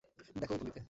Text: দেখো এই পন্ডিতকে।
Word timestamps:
দেখো 0.35 0.53
এই 0.53 0.59
পন্ডিতকে। 0.59 0.79